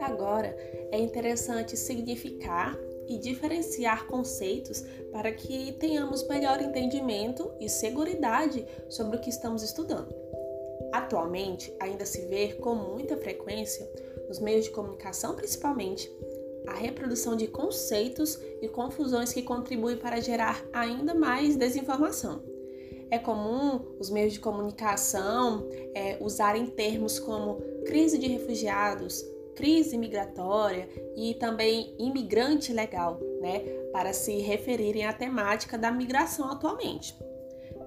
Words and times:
Agora, 0.00 0.56
é 0.90 0.98
interessante 0.98 1.76
significar 1.76 2.78
e 3.06 3.18
diferenciar 3.18 4.06
conceitos 4.06 4.84
para 5.12 5.32
que 5.32 5.72
tenhamos 5.72 6.26
melhor 6.26 6.60
entendimento 6.60 7.52
e 7.60 7.68
segurança 7.68 8.64
sobre 8.88 9.16
o 9.16 9.20
que 9.20 9.30
estamos 9.30 9.62
estudando. 9.62 10.14
Atualmente, 10.92 11.72
ainda 11.78 12.04
se 12.04 12.22
vê 12.22 12.54
com 12.54 12.74
muita 12.74 13.16
frequência, 13.16 13.88
nos 14.28 14.40
meios 14.40 14.64
de 14.64 14.70
comunicação 14.70 15.34
principalmente, 15.34 16.10
a 16.66 16.74
reprodução 16.74 17.36
de 17.36 17.46
conceitos 17.46 18.38
e 18.60 18.68
confusões 18.68 19.32
que 19.32 19.42
contribuem 19.42 19.96
para 19.96 20.20
gerar 20.20 20.64
ainda 20.72 21.14
mais 21.14 21.56
desinformação. 21.56 22.49
É 23.10 23.18
comum 23.18 23.80
os 23.98 24.08
meios 24.08 24.32
de 24.32 24.40
comunicação 24.40 25.68
é, 25.94 26.16
usarem 26.20 26.66
termos 26.66 27.18
como 27.18 27.60
crise 27.84 28.18
de 28.18 28.28
refugiados, 28.28 29.24
crise 29.56 29.98
migratória 29.98 30.88
e 31.16 31.34
também 31.34 31.94
imigrante 31.98 32.72
legal, 32.72 33.18
né, 33.40 33.60
para 33.92 34.12
se 34.12 34.38
referirem 34.38 35.04
à 35.04 35.12
temática 35.12 35.76
da 35.76 35.90
migração 35.90 36.50
atualmente. 36.50 37.14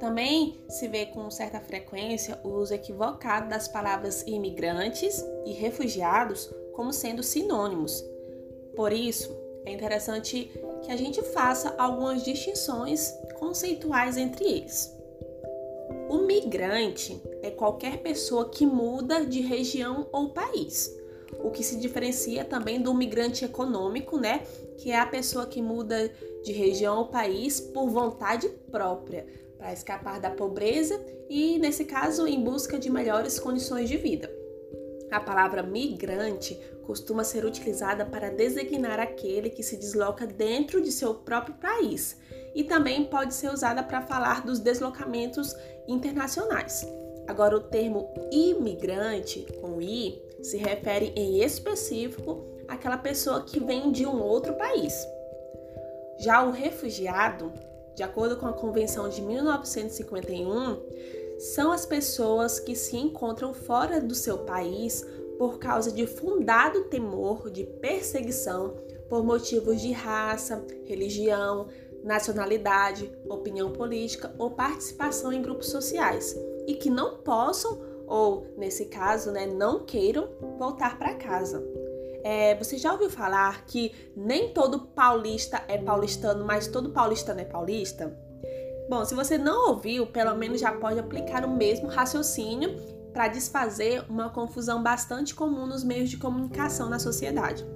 Também 0.00 0.58
se 0.68 0.88
vê 0.88 1.06
com 1.06 1.30
certa 1.30 1.60
frequência 1.60 2.40
o 2.42 2.48
uso 2.48 2.74
equivocado 2.74 3.48
das 3.48 3.68
palavras 3.68 4.22
imigrantes 4.26 5.24
e 5.46 5.52
refugiados 5.52 6.52
como 6.72 6.92
sendo 6.92 7.22
sinônimos. 7.22 8.04
Por 8.74 8.92
isso, 8.92 9.30
é 9.64 9.72
interessante 9.72 10.50
que 10.82 10.90
a 10.90 10.96
gente 10.96 11.22
faça 11.22 11.74
algumas 11.78 12.24
distinções 12.24 13.14
conceituais 13.38 14.16
entre 14.16 14.44
eles. 14.44 15.01
Migrante 16.42 17.22
é 17.40 17.50
qualquer 17.50 18.02
pessoa 18.02 18.48
que 18.48 18.66
muda 18.66 19.24
de 19.24 19.40
região 19.40 20.08
ou 20.10 20.30
país 20.30 20.92
o 21.42 21.50
que 21.50 21.62
se 21.62 21.76
diferencia 21.76 22.44
também 22.44 22.80
do 22.80 22.92
migrante 22.92 23.44
econômico, 23.44 24.18
né? 24.18 24.42
Que 24.78 24.90
é 24.90 24.98
a 24.98 25.06
pessoa 25.06 25.46
que 25.46 25.62
muda 25.62 26.10
de 26.44 26.52
região 26.52 26.98
ou 26.98 27.06
país 27.06 27.60
por 27.60 27.88
vontade 27.88 28.48
própria, 28.70 29.26
para 29.56 29.72
escapar 29.72 30.20
da 30.20 30.30
pobreza 30.30 31.00
e, 31.28 31.58
nesse 31.58 31.84
caso, 31.84 32.26
em 32.26 32.42
busca 32.42 32.78
de 32.78 32.90
melhores 32.90 33.38
condições 33.38 33.88
de 33.88 33.96
vida. 33.96 34.30
A 35.10 35.20
palavra 35.20 35.62
migrante 35.62 36.58
costuma 36.84 37.22
ser 37.22 37.44
utilizada 37.44 38.04
para 38.04 38.30
designar 38.30 38.98
aquele 38.98 39.50
que 39.50 39.62
se 39.62 39.76
desloca 39.76 40.26
dentro 40.26 40.80
de 40.80 40.90
seu 40.90 41.14
próprio 41.14 41.54
país 41.56 42.16
e 42.54 42.64
também 42.64 43.04
pode 43.04 43.34
ser 43.34 43.52
usada 43.52 43.82
para 43.82 44.02
falar 44.02 44.44
dos 44.44 44.58
deslocamentos 44.58 45.54
internacionais. 45.86 46.86
Agora, 47.26 47.56
o 47.56 47.60
termo 47.60 48.12
imigrante, 48.30 49.46
com 49.60 49.80
i, 49.80 50.20
se 50.42 50.56
refere 50.56 51.12
em 51.16 51.42
específico 51.42 52.44
àquela 52.68 52.98
pessoa 52.98 53.42
que 53.42 53.60
vem 53.60 53.92
de 53.92 54.04
um 54.04 54.20
outro 54.20 54.54
país. 54.54 54.94
Já 56.18 56.42
o 56.42 56.50
refugiado, 56.50 57.52
de 57.94 58.02
acordo 58.02 58.36
com 58.36 58.46
a 58.46 58.52
Convenção 58.52 59.08
de 59.08 59.22
1951, 59.22 60.82
são 61.38 61.72
as 61.72 61.86
pessoas 61.86 62.60
que 62.60 62.74
se 62.74 62.96
encontram 62.96 63.52
fora 63.52 64.00
do 64.00 64.14
seu 64.14 64.38
país 64.38 65.04
por 65.38 65.58
causa 65.58 65.90
de 65.90 66.06
fundado 66.06 66.84
temor 66.84 67.50
de 67.50 67.64
perseguição 67.64 68.76
por 69.08 69.24
motivos 69.24 69.80
de 69.80 69.90
raça, 69.92 70.64
religião, 70.84 71.66
nacionalidade, 72.02 73.10
opinião 73.28 73.70
política 73.72 74.34
ou 74.38 74.50
participação 74.50 75.32
em 75.32 75.42
grupos 75.42 75.68
sociais 75.68 76.36
e 76.66 76.74
que 76.74 76.90
não 76.90 77.18
possam 77.18 77.80
ou, 78.06 78.46
nesse 78.58 78.86
caso, 78.86 79.30
né, 79.30 79.46
não 79.46 79.84
queiram 79.84 80.28
voltar 80.58 80.98
para 80.98 81.14
casa. 81.14 81.62
É, 82.22 82.54
você 82.54 82.76
já 82.76 82.92
ouviu 82.92 83.10
falar 83.10 83.64
que 83.64 83.92
nem 84.16 84.52
todo 84.52 84.80
paulista 84.80 85.62
é 85.66 85.78
paulistano, 85.78 86.44
mas 86.44 86.66
todo 86.66 86.90
paulistano 86.90 87.40
é 87.40 87.44
paulista? 87.44 88.16
Bom, 88.88 89.04
se 89.04 89.14
você 89.14 89.38
não 89.38 89.70
ouviu, 89.70 90.06
pelo 90.06 90.34
menos 90.36 90.60
já 90.60 90.72
pode 90.72 90.98
aplicar 90.98 91.44
o 91.44 91.50
mesmo 91.50 91.88
raciocínio 91.88 92.76
para 93.12 93.28
desfazer 93.28 94.04
uma 94.08 94.30
confusão 94.30 94.82
bastante 94.82 95.34
comum 95.34 95.66
nos 95.66 95.82
meios 95.82 96.10
de 96.10 96.16
comunicação 96.16 96.88
na 96.88 96.98
sociedade. 96.98 97.66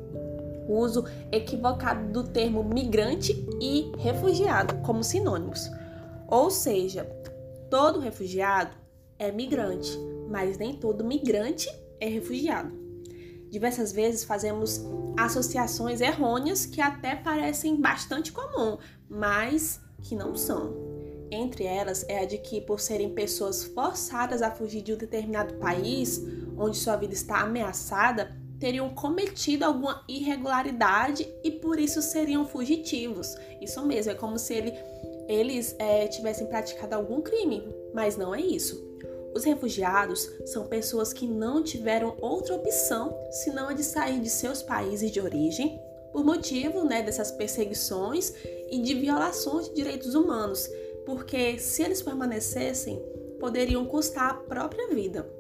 Uso 0.69 1.05
equivocado 1.31 2.13
do 2.13 2.29
termo 2.29 2.63
migrante 2.65 3.33
e 3.61 3.93
refugiado 3.99 4.77
como 4.83 5.05
sinônimos. 5.05 5.71
Ou 6.29 6.51
seja, 6.51 7.05
todo 7.71 8.01
refugiado 8.01 8.71
é 9.19 9.31
migrante, 9.31 9.97
mas 10.29 10.59
nem 10.59 10.75
todo 10.75 11.05
migrante 11.05 11.69
é 12.01 12.09
refugiado. 12.09 12.73
Diversas 13.49 13.93
vezes 13.93 14.25
fazemos 14.25 14.85
associações 15.17 16.01
errôneas 16.01 16.67
que 16.67 16.81
até 16.81 17.15
parecem 17.15 17.81
bastante 17.81 18.33
comum, 18.33 18.77
mas 19.09 19.81
que 20.03 20.15
não 20.15 20.35
são. 20.35 20.75
Entre 21.31 21.65
elas 21.65 22.05
é 22.09 22.21
a 22.21 22.25
de 22.25 22.39
que, 22.39 22.61
por 22.61 22.81
serem 22.81 23.15
pessoas 23.15 23.65
forçadas 23.65 24.43
a 24.43 24.51
fugir 24.51 24.83
de 24.83 24.93
um 24.93 24.97
determinado 24.97 25.55
país 25.55 26.23
onde 26.57 26.77
sua 26.77 26.97
vida 26.97 27.15
está 27.15 27.41
ameaçada, 27.41 28.37
teriam 28.59 28.91
cometido 28.91 29.65
alguma 29.65 30.03
irregularidade 30.09 31.29
e 31.43 31.51
por 31.51 31.79
isso 31.79 32.01
seriam 32.03 32.47
fugitivos. 32.47 33.37
Isso 33.61 33.85
mesmo, 33.85 34.13
é 34.13 34.15
como 34.15 34.39
se 34.39 34.55
ele, 34.55 34.73
eles 35.29 35.75
é, 35.79 36.07
tivessem 36.07 36.47
praticado 36.47 36.95
algum 36.95 37.21
crime, 37.21 37.63
mas 37.95 38.17
não 38.17 38.35
é 38.35 38.41
isso. 38.41 38.85
Os 39.35 39.45
refugiados 39.45 40.31
são 40.47 40.67
pessoas 40.67 41.13
que 41.13 41.27
não 41.27 41.63
tiveram 41.63 42.17
outra 42.21 42.55
opção 42.55 43.15
senão 43.31 43.69
a 43.69 43.75
de 43.75 43.85
sair 43.85 44.19
de 44.19 44.31
seus 44.31 44.63
países 44.63 45.11
de 45.11 45.21
origem 45.21 45.79
por 46.11 46.25
motivo 46.25 46.83
né, 46.83 47.03
dessas 47.03 47.31
perseguições 47.31 48.33
e 48.71 48.81
de 48.81 48.95
violações 48.95 49.69
de 49.69 49.75
direitos 49.75 50.15
humanos, 50.15 50.67
porque 51.05 51.59
se 51.59 51.83
eles 51.83 52.01
permanecessem, 52.01 52.99
poderiam 53.39 53.85
custar 53.85 54.31
a 54.31 54.35
própria 54.35 54.89
vida. 54.89 55.31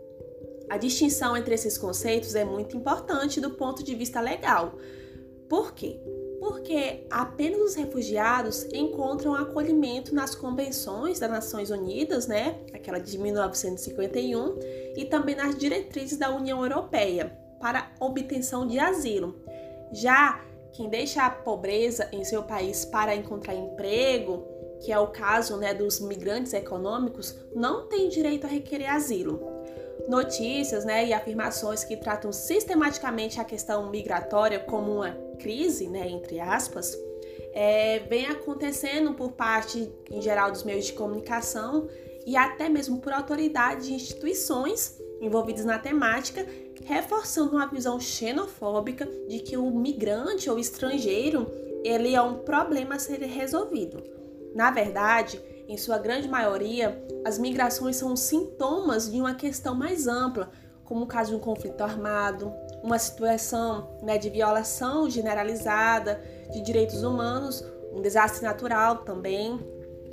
A 0.68 0.76
distinção 0.76 1.36
entre 1.36 1.54
esses 1.54 1.78
conceitos 1.78 2.34
é 2.34 2.44
muito 2.44 2.76
importante 2.76 3.40
do 3.40 3.50
ponto 3.50 3.82
de 3.82 3.94
vista 3.94 4.20
legal. 4.20 4.74
Por 5.48 5.72
quê? 5.72 6.00
porque 6.38 7.06
apenas 7.10 7.60
os 7.60 7.74
refugiados 7.74 8.64
encontram 8.72 9.34
acolhimento 9.34 10.14
nas 10.14 10.34
convenções 10.34 11.18
das 11.18 11.30
Nações 11.30 11.70
Unidas, 11.70 12.26
né, 12.26 12.60
aquela 12.72 12.98
de 12.98 13.18
1951, 13.18 14.58
e 14.96 15.04
também 15.06 15.34
nas 15.34 15.56
diretrizes 15.56 16.16
da 16.16 16.30
União 16.30 16.62
Europeia 16.62 17.36
para 17.58 17.90
obtenção 17.98 18.66
de 18.66 18.78
asilo. 18.78 19.34
Já 19.92 20.40
quem 20.72 20.88
deixa 20.88 21.24
a 21.24 21.30
pobreza 21.30 22.08
em 22.12 22.24
seu 22.24 22.42
país 22.42 22.84
para 22.84 23.16
encontrar 23.16 23.54
emprego, 23.54 24.46
que 24.84 24.92
é 24.92 24.98
o 24.98 25.08
caso 25.08 25.56
né, 25.56 25.72
dos 25.72 26.00
migrantes 26.00 26.52
econômicos, 26.52 27.34
não 27.54 27.88
tem 27.88 28.08
direito 28.08 28.46
a 28.46 28.50
requerer 28.50 28.90
asilo 28.90 29.55
notícias 30.08 30.84
né, 30.84 31.06
e 31.06 31.12
afirmações 31.12 31.84
que 31.84 31.96
tratam 31.96 32.32
sistematicamente 32.32 33.40
a 33.40 33.44
questão 33.44 33.90
migratória 33.90 34.58
como 34.58 34.96
uma 34.96 35.12
crise, 35.38 35.88
né, 35.88 36.08
entre 36.08 36.40
aspas, 36.40 36.96
é, 37.52 38.00
vem 38.00 38.26
acontecendo 38.26 39.14
por 39.14 39.32
parte, 39.32 39.90
em 40.10 40.20
geral, 40.20 40.50
dos 40.50 40.62
meios 40.62 40.86
de 40.86 40.92
comunicação 40.92 41.88
e 42.26 42.36
até 42.36 42.68
mesmo 42.68 42.98
por 42.98 43.12
autoridades 43.12 43.88
e 43.88 43.94
instituições 43.94 45.00
envolvidas 45.20 45.64
na 45.64 45.78
temática, 45.78 46.46
reforçando 46.84 47.52
uma 47.52 47.66
visão 47.66 47.98
xenofóbica 47.98 49.06
de 49.28 49.38
que 49.40 49.56
o 49.56 49.70
migrante 49.70 50.50
ou 50.50 50.58
estrangeiro 50.58 51.46
ele 51.82 52.14
é 52.14 52.20
um 52.20 52.38
problema 52.38 52.96
a 52.96 52.98
ser 52.98 53.20
resolvido. 53.22 54.02
Na 54.54 54.70
verdade, 54.70 55.40
em 55.68 55.76
sua 55.76 55.98
grande 55.98 56.28
maioria, 56.28 57.02
as 57.24 57.38
migrações 57.38 57.96
são 57.96 58.14
sintomas 58.16 59.10
de 59.10 59.20
uma 59.20 59.34
questão 59.34 59.74
mais 59.74 60.06
ampla, 60.06 60.50
como 60.84 61.02
o 61.02 61.06
caso 61.06 61.30
de 61.30 61.36
um 61.36 61.40
conflito 61.40 61.80
armado, 61.80 62.52
uma 62.82 62.98
situação 62.98 63.98
né, 64.02 64.16
de 64.16 64.30
violação 64.30 65.10
generalizada 65.10 66.22
de 66.52 66.60
direitos 66.62 67.02
humanos, 67.02 67.64
um 67.92 68.00
desastre 68.00 68.44
natural 68.44 68.98
também, 68.98 69.58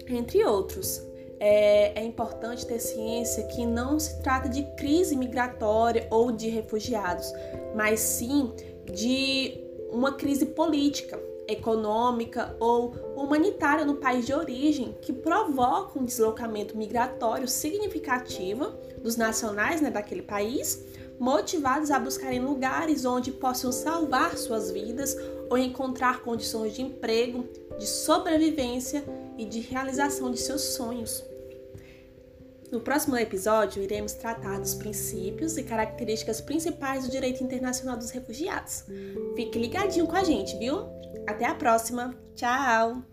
entre 0.07 0.43
outros. 0.43 1.01
É, 1.39 1.99
é, 1.99 2.03
importante 2.03 2.65
ter 2.65 2.79
ciência 2.79 3.43
que 3.47 3.65
não 3.65 3.99
se 3.99 4.21
trata 4.21 4.47
de 4.47 4.63
crise 4.77 5.15
migratória 5.15 6.07
ou 6.09 6.31
de 6.31 6.47
refugiados, 6.47 7.31
mas 7.75 7.99
sim 7.99 8.53
de 8.85 9.61
uma 9.91 10.13
crise 10.13 10.45
política, 10.47 11.19
econômica 11.53 12.55
ou 12.59 12.93
humanitária 13.15 13.85
no 13.85 13.95
país 13.95 14.25
de 14.25 14.33
origem 14.33 14.95
que 15.01 15.13
provoca 15.13 15.99
um 15.99 16.05
deslocamento 16.05 16.77
migratório 16.77 17.47
significativo 17.47 18.73
dos 19.01 19.15
nacionais 19.15 19.81
né, 19.81 19.89
daquele 19.89 20.21
país, 20.21 20.85
motivados 21.19 21.91
a 21.91 21.99
buscarem 21.99 22.39
lugares 22.39 23.05
onde 23.05 23.31
possam 23.31 23.71
salvar 23.71 24.37
suas 24.37 24.71
vidas 24.71 25.15
ou 25.49 25.57
encontrar 25.57 26.21
condições 26.21 26.73
de 26.73 26.81
emprego, 26.81 27.45
de 27.77 27.87
sobrevivência 27.87 29.03
e 29.37 29.45
de 29.45 29.59
realização 29.59 30.31
de 30.31 30.39
seus 30.39 30.61
sonhos. 30.61 31.23
No 32.73 32.81
próximo 32.81 33.15
episódio, 33.15 33.83
iremos 33.83 34.13
tratar 34.13 34.59
dos 34.59 34.73
princípios 34.73 35.57
e 35.57 35.63
características 35.63 36.41
principais 36.41 37.05
do 37.05 37.11
direito 37.11 37.43
internacional 37.43 37.95
dos 37.95 38.09
refugiados. 38.09 38.85
Fique 39.35 39.59
ligadinho 39.59 40.07
com 40.07 40.15
a 40.15 40.23
gente, 40.23 40.57
viu? 40.57 40.87
Até 41.27 41.45
a 41.45 41.53
próxima. 41.53 42.15
Tchau! 42.33 43.12